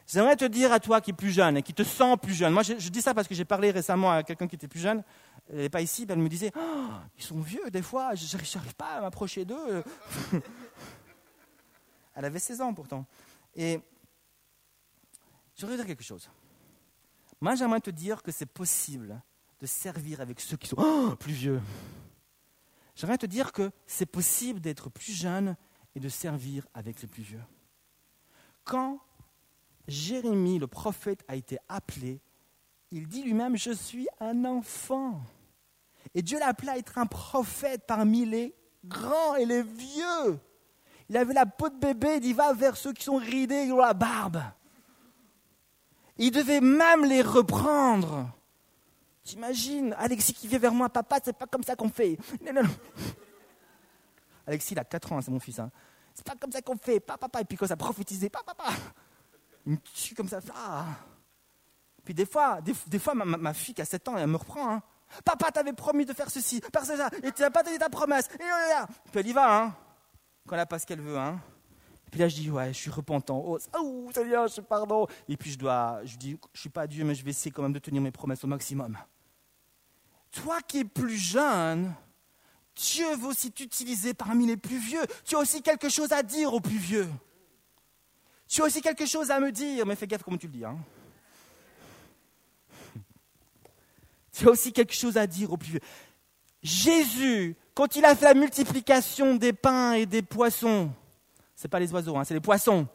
[0.07, 2.53] J'aimerais te dire à toi qui es plus jeune et qui te sens plus jeune.
[2.53, 5.03] Moi, je, dis ça parce que j'ai parlé récemment à quelqu'un qui était plus jeune.
[5.51, 8.75] Elle n'est pas ici, elle me disait oh, Ils sont vieux, des fois, je n'arrive
[8.77, 9.83] pas à m'approcher d'eux.
[12.15, 13.05] elle avait 16 ans pourtant.
[13.57, 13.81] Et
[15.57, 16.31] je voudrais dire quelque chose.
[17.41, 19.21] Moi, j'aimerais te dire que c'est possible
[19.61, 21.61] de servir avec ceux qui sont oh, plus vieux.
[22.95, 25.57] J'aimerais te dire que c'est possible d'être plus jeune
[25.95, 27.43] et de servir avec les plus vieux.
[28.65, 29.01] Quand
[29.89, 32.21] Jérémie, le prophète, a été appelé,
[32.91, 35.23] il dit lui-même, je suis un enfant.
[36.15, 40.39] Et Dieu l'a appelé à être un prophète parmi les grands et les vieux.
[41.09, 43.73] Il avait la peau de bébé, il dit, va vers ceux qui sont ridés, qui
[43.73, 44.43] ont la barbe.
[46.19, 48.31] Il devait même les reprendre.
[49.23, 52.17] T'imagines, Alexis qui vient vers moi, papa, c'est pas comme ça qu'on fait.
[54.47, 55.59] Alexis, il a 4 ans, c'est mon fils.
[55.59, 55.71] Hein.
[56.15, 57.41] C'est pas comme ça qu'on fait, papa, papa.
[57.41, 58.71] Et puis quand ça prophétisait, papa, papa.
[59.67, 60.41] Il me tue comme ça.
[62.05, 64.75] Puis des fois, des, fois ma, fille qui a 7 ans, elle me reprend.
[64.75, 64.83] Hein.
[65.25, 68.29] Papa, t'avais promis de faire ceci, faire ça, et tu n'as pas donné ta promesse.
[68.35, 69.75] Et là, Puis elle y va, hein,
[70.47, 71.19] quand elle n'a pas ce qu'elle veut.
[71.19, 71.41] Hein.
[72.17, 73.43] Puis là, je dis, ouais, je suis repentant.
[73.45, 75.07] Oh, oh Seigneur, je pardon.
[75.29, 77.61] Et puis je dois, je dis, je suis pas Dieu, mais je vais essayer quand
[77.61, 78.97] même de tenir mes promesses au maximum.
[80.31, 81.93] Toi qui es plus jeune,
[82.75, 85.03] Dieu veut aussi t'utiliser parmi les plus vieux.
[85.27, 87.07] Tu as aussi quelque chose à dire aux plus vieux.
[88.49, 90.65] Tu as aussi quelque chose à me dire, mais fais gaffe comment tu le dis.
[90.65, 90.79] Hein.
[94.33, 95.81] Tu as aussi quelque chose à dire aux plus vieux.
[96.63, 100.91] Jésus, quand il a fait la multiplication des pains et des poissons,
[101.57, 102.87] ce n'est pas les oiseaux, hein, c'est les poissons.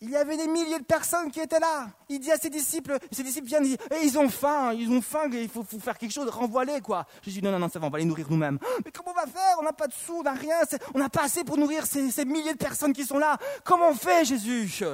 [0.00, 1.88] Il y avait des milliers de personnes qui étaient là.
[2.08, 5.02] Il dit à ses disciples, ses disciples viennent dire, eh, ils ont faim, ils ont
[5.02, 7.04] faim, il faut, faire quelque chose, renvoie-les, quoi.
[7.22, 8.60] Je dis, non, non, non, ça va, on va les nourrir nous-mêmes.
[8.84, 9.56] Mais comment on va faire?
[9.58, 10.58] On n'a pas de sous, on n'a rien,
[10.94, 13.38] on n'a pas assez pour nourrir ces, milliers de personnes qui sont là.
[13.64, 14.84] Comment on fait, Jésus?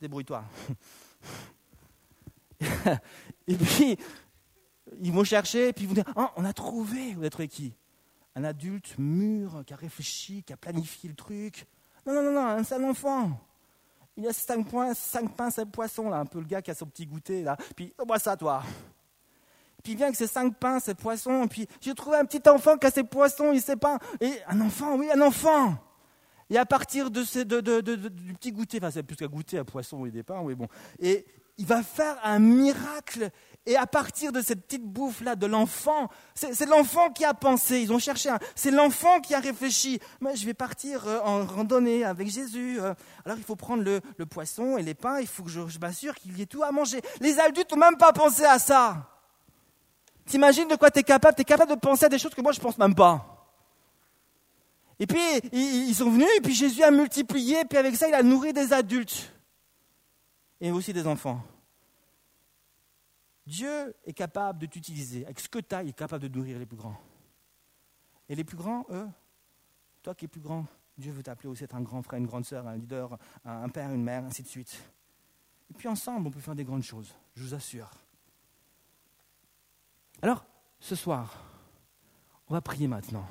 [0.00, 0.42] Débrouille-toi.
[3.46, 3.98] et puis,
[5.02, 7.74] ils vont chercher, et puis ils vont dire, oh, on a trouvé, vous êtes qui?
[8.38, 11.66] Un adulte mûr, qui a réfléchi, qui a planifié le truc.
[12.06, 13.32] Non, non, non, non, c'est un enfant.
[14.16, 16.74] Il a cinq, points, cinq pains, cinq poissons, là, un peu le gars qui a
[16.74, 17.56] son petit goûter, là.
[17.74, 18.62] Puis, oh, moi ça, toi.
[19.82, 22.76] Puis il vient avec ses cinq pains, ses poissons, puis j'ai trouvé un petit enfant
[22.76, 23.98] qui a ses poissons, il sait pas.
[24.46, 25.76] Un enfant, oui, un enfant.
[26.50, 29.58] Et à partir de, ce, de, de, du petit goûter, enfin c'est plus qu'à goûter
[29.58, 30.66] à poisson et des pains, oui, bon.
[30.98, 31.26] Et
[31.58, 33.30] il va faire un miracle
[33.68, 37.92] et à partir de cette petite bouffe-là de l'enfant, c'est l'enfant qui a pensé, ils
[37.92, 40.00] ont cherché, c'est l'enfant qui a réfléchi.
[40.22, 42.78] Mais je vais partir euh, en randonnée avec Jésus.
[42.80, 42.94] Euh.
[43.26, 46.38] Alors il faut prendre le, poisson et les pains, il faut que je, m'assure qu'il
[46.38, 47.02] y ait tout à manger.
[47.20, 49.06] Les adultes n'ont même pas pensé à ça.
[50.24, 51.34] T'imagines de quoi tu es capable?
[51.34, 53.52] Tu es capable de penser à des choses que moi je pense même pas.
[54.98, 55.20] Et puis
[55.52, 58.54] ils sont venus, et puis Jésus a multiplié, et puis avec ça il a nourri
[58.54, 59.34] des adultes.
[60.60, 61.42] Et aussi des enfants.
[63.46, 65.24] Dieu est capable de t'utiliser.
[65.24, 67.00] Avec ce que tu as, il est capable de nourrir les plus grands.
[68.28, 69.08] Et les plus grands, eux,
[70.02, 70.66] toi qui es plus grand,
[70.98, 73.90] Dieu veut t'appeler aussi être un grand frère, une grande sœur, un leader, un père,
[73.90, 74.82] une mère, ainsi de suite.
[75.70, 77.90] Et puis ensemble, on peut faire des grandes choses, je vous assure.
[80.20, 80.44] Alors,
[80.80, 81.42] ce soir,
[82.48, 83.26] on va prier maintenant.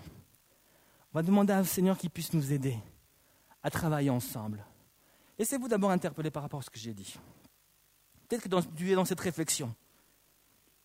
[1.13, 2.77] On va demander au Seigneur qu'il puisse nous aider
[3.61, 4.63] à travailler ensemble.
[5.37, 7.15] Laissez-vous d'abord interpeller par rapport à ce que j'ai dit.
[8.27, 9.73] Peut-être que tu es dans cette réflexion.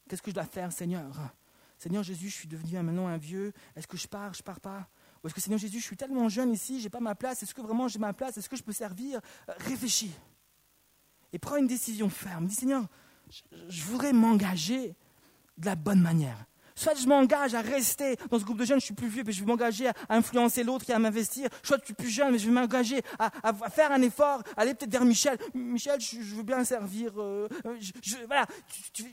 [0.09, 1.11] Qu'est-ce que je dois faire, Seigneur?
[1.79, 3.53] Seigneur Jésus, je suis devenu maintenant un vieux.
[3.75, 4.89] Est-ce que je pars, je pars pas
[5.23, 7.43] Ou est-ce que Seigneur Jésus, je suis tellement jeune ici, j'ai pas ma place.
[7.43, 8.37] Est-ce que vraiment j'ai ma place?
[8.37, 9.21] Est-ce que je peux servir?
[9.49, 10.13] Euh, Réfléchis.
[11.33, 12.47] Et prends une décision ferme.
[12.47, 12.87] Dis Seigneur,
[13.69, 14.95] je, voudrais m'engager
[15.57, 16.45] de la bonne manière.
[16.75, 19.33] Soit je m'engage à rester dans ce groupe de jeunes, je suis plus vieux, mais
[19.33, 21.49] je vais m'engager à, influencer l'autre et à m'investir.
[21.63, 24.93] Soit je suis plus jeune, mais je vais m'engager à, faire un effort, aller peut-être
[24.93, 25.39] vers Michel.
[25.55, 27.13] Michel, je, veux bien servir.
[27.21, 27.49] Euh,
[27.81, 28.47] je, voilà,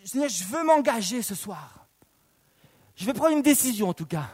[0.06, 1.88] je veux m'engager ce soir.
[2.95, 4.30] Je vais prendre une décision en tout cas.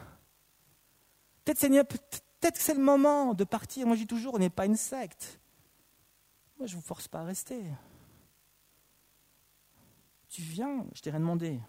[1.43, 3.85] Peut-être, Seigneur, peut-être que c'est le moment de partir.
[3.85, 5.39] Moi, je dis toujours, on n'est pas une secte.
[6.57, 7.61] Moi, je ne vous force pas à rester.
[10.29, 11.59] Tu viens, je t'ai rien demandé.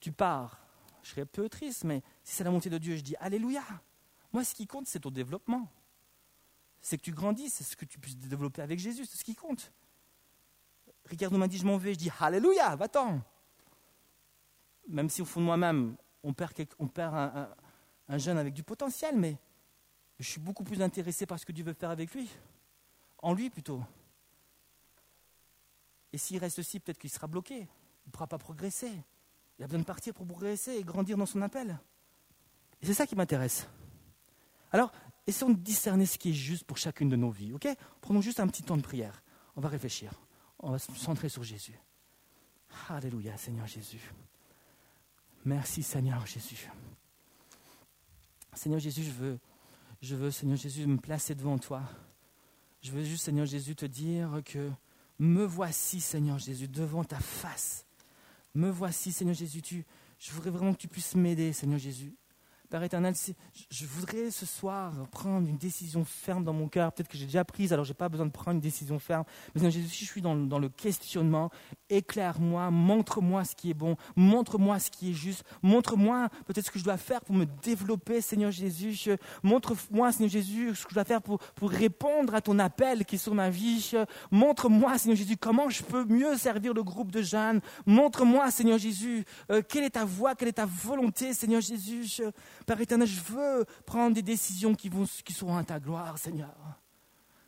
[0.00, 0.58] Tu pars.
[1.02, 3.62] Je serais peu triste, mais si c'est la montée de Dieu, je dis Alléluia.
[4.32, 5.68] Moi, ce qui compte, c'est ton développement.
[6.80, 9.34] C'est que tu grandisses, c'est ce que tu puisses développer avec Jésus, c'est ce qui
[9.34, 9.72] compte.
[11.06, 13.20] Ricardo m'a dit Je m'en vais, je dis Alléluia, va-t'en.
[14.88, 16.52] Même si au fond de moi-même, on perd,
[16.98, 17.54] un,
[18.08, 19.38] un jeune avec du potentiel, mais
[20.18, 22.30] je suis beaucoup plus intéressé par ce que Dieu veut faire avec lui.
[23.18, 23.82] En lui plutôt.
[26.14, 27.56] Et s'il reste aussi, peut-être qu'il sera bloqué.
[27.56, 28.92] Il ne pourra pas progresser.
[29.58, 31.76] Il a besoin de partir pour progresser et grandir dans son appel.
[32.80, 33.66] Et c'est ça qui m'intéresse.
[34.70, 34.92] Alors,
[35.26, 37.52] essayons de discerner ce qui est juste pour chacune de nos vies.
[37.52, 37.66] ok?
[38.00, 39.24] Prenons juste un petit temps de prière.
[39.56, 40.12] On va réfléchir.
[40.60, 41.76] On va se centrer sur Jésus.
[42.88, 44.14] Alléluia, Seigneur Jésus.
[45.44, 46.70] Merci, Seigneur Jésus.
[48.52, 49.38] Seigneur Jésus, je veux,
[50.00, 51.82] je veux, Seigneur Jésus, me placer devant toi.
[52.82, 54.70] Je veux juste, Seigneur Jésus, te dire que
[55.18, 57.86] me voici, Seigneur Jésus, devant ta face.
[58.54, 59.62] Me voici, Seigneur Jésus.
[59.62, 59.84] Tu,
[60.18, 62.14] je voudrais vraiment que tu puisses m'aider, Seigneur Jésus.
[62.70, 63.14] Père éternel,
[63.70, 66.92] je voudrais ce soir prendre une décision ferme dans mon cœur.
[66.92, 69.24] Peut-être que j'ai déjà prise, alors je n'ai pas besoin de prendre une décision ferme.
[69.54, 71.50] Mais Seigneur Jésus, si je suis dans, le questionnement,
[71.90, 76.78] éclaire-moi, montre-moi ce qui est bon, montre-moi ce qui est juste, montre-moi peut-être ce que
[76.78, 79.10] je dois faire pour me développer, Seigneur Jésus.
[79.42, 83.16] Montre-moi, Seigneur Jésus, ce que je dois faire pour, pour répondre à ton appel qui
[83.16, 83.92] est sur ma vie.
[84.30, 87.60] Montre-moi, Seigneur Jésus, comment je peux mieux servir le groupe de jeunes.
[87.86, 92.22] Montre-moi, Seigneur Jésus, euh, quelle est ta voix, quelle est ta volonté, Seigneur Jésus.
[92.66, 96.54] Père éternel, je veux prendre des décisions qui, vont, qui seront à ta gloire, Seigneur.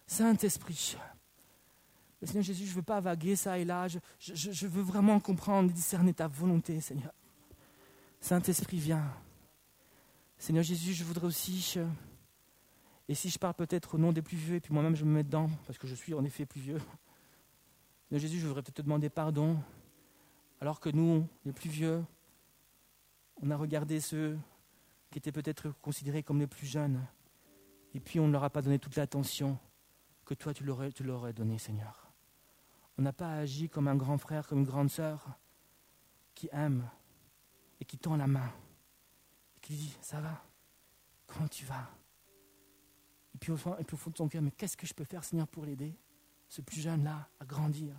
[0.06, 0.96] Saint-Esprit.
[2.22, 3.86] Seigneur Jésus, je ne veux pas vaguer ça et là.
[3.88, 7.12] Je, je, veux vraiment comprendre et discerner ta volonté, Seigneur.
[8.20, 9.04] Saint-Esprit, viens.
[10.38, 11.78] Seigneur Jésus, je voudrais aussi.
[13.08, 15.12] Et si je parle peut-être au nom des plus vieux, et puis moi-même je me
[15.12, 16.80] mets dedans, parce que je suis en effet plus vieux.
[18.08, 19.56] Seigneur Jésus, je voudrais peut-être te demander pardon,
[20.60, 22.04] alors que nous, les plus vieux,
[23.42, 24.36] on a regardé ceux
[25.10, 27.04] qui étaient peut-être considérés comme les plus jeunes.
[27.94, 29.58] Et puis on ne leur a pas donné toute l'attention
[30.24, 32.12] que toi tu leur, tu leur donné, Seigneur.
[32.98, 35.26] On n'a pas agi comme un grand frère, comme une grande sœur
[36.34, 36.88] qui aime
[37.80, 38.50] et qui tend la main
[39.56, 40.42] et qui dit Ça va?
[41.26, 41.90] Comment tu vas?
[43.34, 44.94] Et puis, au fond, et puis au fond de ton cœur, mais qu'est-ce que je
[44.94, 45.94] peux faire, Seigneur, pour l'aider
[46.48, 47.94] Ce plus jeune-là à grandir?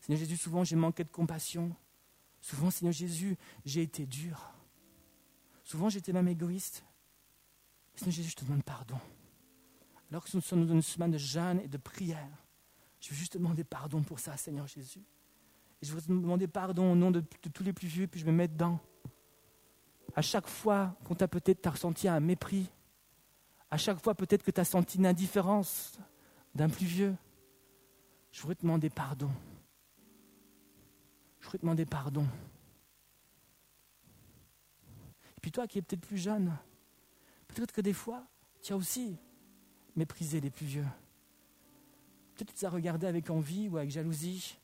[0.00, 1.74] Seigneur Jésus, souvent j'ai manqué de compassion.
[2.40, 4.55] Souvent, Seigneur Jésus, j'ai été dur.
[5.66, 6.84] Souvent, j'étais même égoïste.
[7.96, 9.00] Seigneur Jésus, je te demande pardon.
[10.08, 12.46] Alors que nous sommes dans une semaine de jeûne et de prière,
[13.00, 15.04] je veux juste te demander pardon pour ça, Seigneur Jésus.
[15.82, 17.18] Et je veux te demander pardon au nom de,
[17.52, 18.78] tous les plus vieux, puis je me mets dedans.
[20.14, 22.70] À chaque fois qu'on t'a peut-être ressenti un mépris,
[23.68, 25.98] à chaque fois peut-être que tu as senti une indifférence
[26.54, 27.16] d'un plus vieux,
[28.30, 29.30] je voudrais te demander pardon.
[31.40, 32.24] Je voudrais te demander pardon.
[35.46, 36.58] Puis toi qui es peut-être plus jeune,
[37.46, 38.26] peut-être que des fois,
[38.62, 39.16] tu as aussi
[39.94, 40.86] méprisé les plus vieux.
[42.34, 44.58] Peut-être que tu as regardé avec envie ou avec jalousie.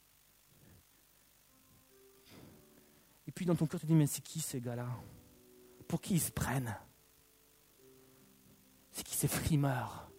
[3.29, 4.89] Et puis dans ton cœur, tu te dis, mais c'est qui ces gars-là?
[5.87, 6.77] Pour qui ils se prennent?
[8.91, 10.11] C'est qui ces frimeurs?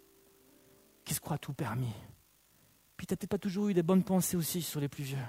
[1.03, 1.91] Qui se croient tout permis?
[2.95, 5.27] Puis tu n'as peut-être pas toujours eu des bonnes pensées aussi sur les plus vieux.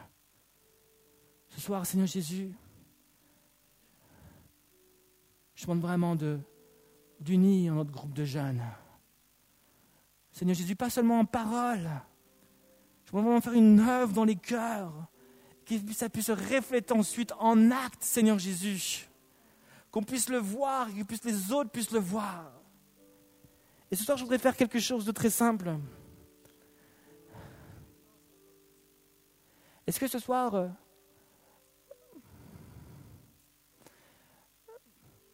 [1.49, 2.55] Ce soir, Seigneur Jésus,
[5.65, 6.15] je demande vraiment
[7.21, 8.61] d'unir notre groupe de jeunes.
[10.31, 11.89] Seigneur Jésus, pas seulement en parole.
[13.05, 14.93] Je demande vraiment faire une œuvre dans les cœurs,
[15.65, 19.09] que ça puisse se refléter ensuite en acte, Seigneur Jésus.
[19.91, 22.53] Qu'on puisse le voir, que les autres puissent le voir.
[23.91, 25.79] Et ce soir, je voudrais faire quelque chose de très simple.
[29.87, 30.69] Est-ce que ce soir,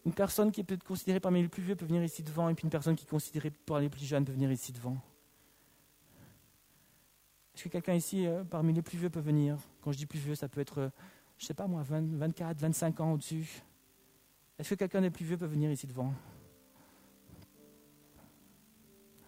[0.07, 2.55] Une personne qui est peut-être considérée parmi les plus vieux peut venir ici devant, et
[2.55, 4.97] puis une personne qui est considérée parmi les plus jeunes peut venir ici devant.
[7.55, 9.59] Est-ce que quelqu'un ici, euh, parmi les plus vieux, peut venir?
[9.83, 10.89] Quand je dis plus vieux, ça peut être, euh,
[11.37, 13.63] je sais pas moi, 24, 25 ans au-dessus.
[14.59, 16.15] Est-ce que quelqu'un des plus vieux peut venir ici devant?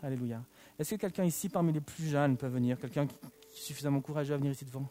[0.02, 0.42] Alléluia.
[0.78, 2.78] Est-ce que quelqu'un ici, parmi les plus jeunes, peut venir?
[2.78, 4.88] Quelqu'un qui est suffisamment courageux à venir ici devant?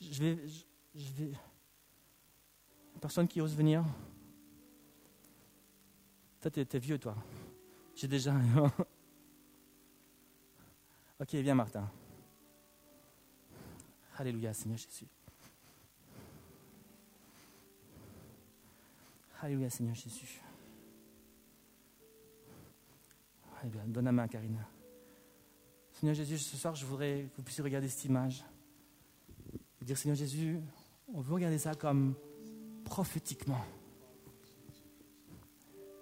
[0.00, 0.38] Je vais,
[0.94, 1.32] je vais.
[3.00, 3.82] Personne qui ose venir?
[6.46, 7.16] Toi, t'es, es vieux, toi.
[7.96, 8.32] J'ai déjà.
[11.20, 11.90] ok, viens, Martin.
[14.16, 15.08] Alléluia, Seigneur Jésus.
[19.40, 20.40] Alléluia, Seigneur Jésus.
[23.60, 23.82] Alléluia.
[23.88, 24.64] Donne la main, Karine.
[25.90, 28.44] Seigneur Jésus, ce soir, je voudrais que vous puissiez regarder cette image.
[29.82, 30.60] Dire, Seigneur Jésus,
[31.12, 32.14] on veut regarder ça comme
[32.84, 33.64] prophétiquement.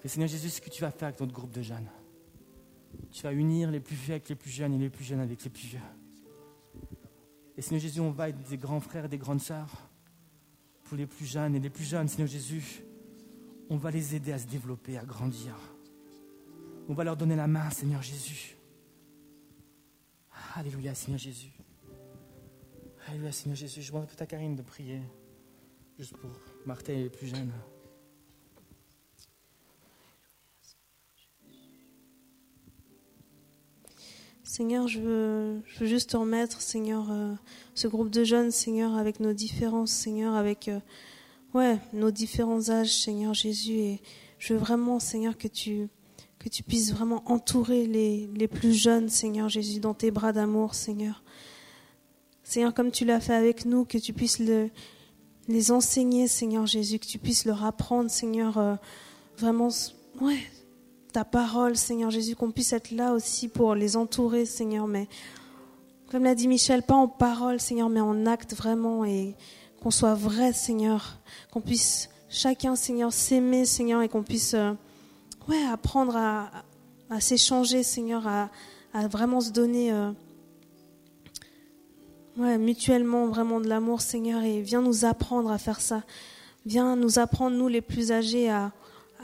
[0.05, 1.89] Que Seigneur Jésus, ce que tu vas faire avec notre groupe de jeunes.
[3.11, 5.43] Tu vas unir les plus vieux avec les plus jeunes et les plus jeunes avec
[5.43, 5.81] les plus vieux.
[7.57, 9.89] Et Seigneur Jésus, on va être des grands frères et des grandes sœurs
[10.83, 12.85] pour les plus jeunes et les plus jeunes, Seigneur Jésus.
[13.71, 15.57] On va les aider à se développer, à grandir.
[16.87, 18.59] On va leur donner la main, Seigneur Jésus.
[20.55, 21.55] Alléluia, Seigneur Jésus.
[23.09, 23.81] Alléluia, Seigneur Jésus.
[23.81, 25.01] Je demande peut-être à Karine de prier,
[25.99, 26.31] juste pour
[26.67, 27.53] Martin et les plus jeunes.
[34.57, 37.35] Seigneur, je veux, juste te remettre, Seigneur, euh,
[37.75, 40.79] ce groupe de jeunes, Seigneur, avec nos différences, Seigneur, avec euh,
[41.55, 43.73] ouais, nos différents âges, Seigneur Jésus.
[43.73, 44.01] Et
[44.39, 45.89] je veux vraiment, Seigneur, que tu,
[46.39, 50.77] que tu puisses vraiment entourer les, les plus jeunes, Seigneur Jésus, dans tes bras d'amour,
[50.77, 51.25] Seigneur.
[52.45, 54.71] Seigneur, comme tu l'as fait avec nous, que tu puisses le,
[55.49, 58.77] les enseigner, Seigneur Jésus, que tu puisses leur apprendre, Seigneur, euh,
[59.37, 59.71] vraiment,
[60.21, 60.39] ouais,
[61.15, 65.07] ta parole, Seigneur Jésus, qu'on puisse être là aussi pour les entourer, Seigneur, mais
[66.11, 69.37] comme l'a dit Michel, pas en parole, Seigneur, mais en acte vraiment, et
[69.81, 71.21] qu'on soit vrai, Seigneur,
[71.53, 74.73] qu'on puisse chacun, Seigneur, s'aimer, Seigneur, et qu'on puisse, euh,
[75.49, 76.51] ouais, apprendre à,
[77.21, 78.51] s'échanger, Seigneur, à,
[78.93, 80.11] à, vraiment se donner, euh,
[82.39, 86.03] ouais, mutuellement, vraiment de l'amour, Seigneur, et viens nous apprendre à faire ça.
[86.67, 88.73] Viens nous apprendre, nous les plus âgés, à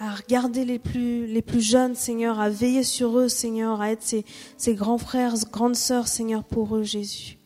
[0.00, 4.02] à regarder les plus, les plus jeunes, Seigneur, à veiller sur eux, Seigneur, à être
[4.02, 4.24] ses,
[4.56, 7.38] ses grands frères, grandes sœurs, Seigneur, pour eux, Jésus.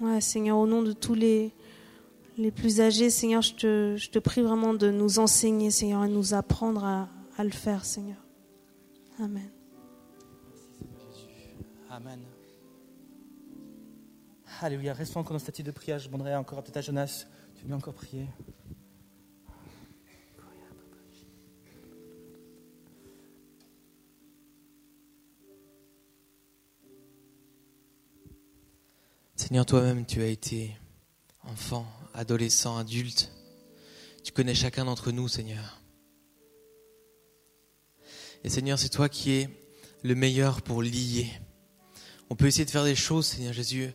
[0.00, 1.52] Ouais, Seigneur, au nom de tous les,
[2.38, 6.08] les plus âgés, Seigneur, je te, je te prie vraiment de nous enseigner, Seigneur, et
[6.08, 8.18] nous apprendre à, à le faire, Seigneur.
[9.18, 9.50] Amen.
[11.90, 12.20] Amen.
[14.60, 14.92] Alléluia.
[14.92, 15.98] Restons encore dans le statut de prière.
[15.98, 17.26] Je demanderai encore peut-être à Jonas.
[17.56, 18.26] Tu veux encore prier?
[29.50, 30.76] Seigneur, toi-même, tu as été
[31.42, 31.84] enfant,
[32.14, 33.32] adolescent, adulte.
[34.22, 35.80] Tu connais chacun d'entre nous, Seigneur.
[38.44, 39.48] Et Seigneur, c'est toi qui es
[40.04, 41.28] le meilleur pour lier.
[42.30, 43.90] On peut essayer de faire des choses, Seigneur Jésus,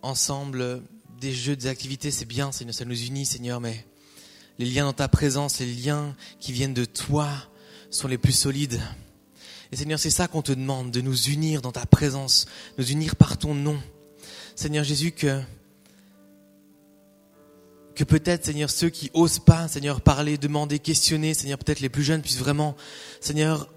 [0.00, 0.80] ensemble,
[1.20, 3.84] des jeux, des activités, c'est bien, Seigneur, ça nous unit, Seigneur, mais
[4.60, 7.28] les liens dans ta présence, les liens qui viennent de toi
[7.90, 8.80] sont les plus solides.
[9.72, 12.46] Et Seigneur, c'est ça qu'on te demande, de nous unir dans ta présence,
[12.78, 13.82] nous unir par ton nom.
[14.54, 15.40] Seigneur Jésus, que,
[17.94, 22.04] que peut-être, Seigneur, ceux qui osent pas, Seigneur, parler, demander, questionner, Seigneur, peut-être les plus
[22.04, 22.76] jeunes puissent vraiment,
[23.20, 23.68] Seigneur,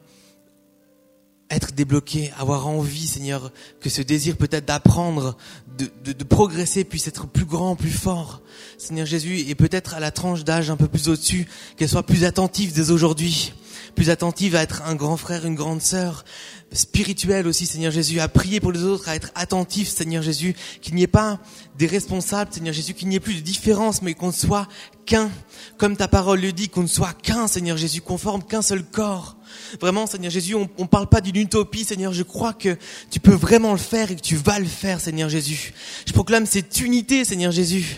[1.50, 5.38] être débloqués, avoir envie, Seigneur, que ce désir peut-être d'apprendre,
[5.78, 8.42] de, de, de, progresser puisse être plus grand, plus fort.
[8.78, 11.48] Seigneur Jésus, et peut-être à la tranche d'âge un peu plus au-dessus,
[11.78, 13.54] qu'elle soit plus attentive dès aujourd'hui,
[13.98, 16.24] plus attentive à être un grand frère, une grande sœur,
[16.72, 20.94] spirituelle aussi, Seigneur Jésus, à prier pour les autres, à être attentif, Seigneur Jésus, qu'il
[20.94, 21.40] n'y ait pas
[21.80, 24.68] des responsables, Seigneur Jésus, qu'il n'y ait plus de différence, mais qu'on ne soit
[25.08, 25.32] qu'un,
[25.80, 28.84] comme ta parole le dit, qu'on ne soit qu'un, Seigneur Jésus, qu'on forme qu'un seul
[28.84, 29.36] corps.
[29.82, 32.78] Vraiment, Seigneur Jésus, on ne parle pas d'une utopie, Seigneur, je crois que
[33.10, 35.74] tu peux vraiment le faire et que tu vas le faire, Seigneur Jésus.
[36.06, 37.98] Je proclame cette unité, Seigneur Jésus.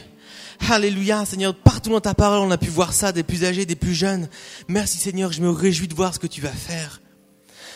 [0.67, 3.75] Alléluia, Seigneur, partout dans ta parole, on a pu voir ça, des plus âgés, des
[3.75, 4.29] plus jeunes.
[4.67, 7.01] Merci, Seigneur, je me réjouis de voir ce que tu vas faire.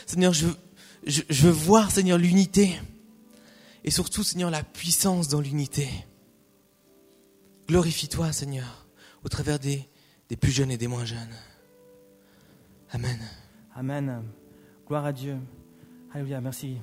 [0.06, 0.48] Seigneur, je,
[1.06, 2.80] veux voir, Seigneur, l'unité.
[3.84, 5.90] Et surtout, Seigneur, la puissance dans l'unité.
[7.68, 8.88] Glorifie-toi, Seigneur,
[9.24, 9.88] au travers des,
[10.30, 11.36] des plus jeunes et des moins jeunes.
[12.92, 13.20] Amen.
[13.76, 14.24] Amen.
[14.88, 15.38] Gloire à Dieu.
[16.14, 16.42] Alléluia.
[16.42, 16.78] Merci.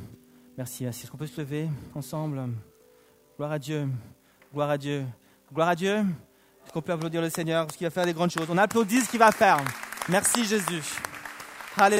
[0.56, 0.84] Merci.
[0.86, 2.42] Est-ce qu'on peut se lever ensemble?
[3.36, 3.88] Gloire à Dieu.
[4.52, 5.04] Gloire à Dieu.
[5.52, 5.96] Gloire à Dieu.
[5.96, 7.66] Est-ce qu'on peut applaudir le Seigneur?
[7.66, 9.58] Parce qu'il va faire des grandes choses On applaudit ce qu'il va faire.
[10.08, 11.00] Merci Jésus.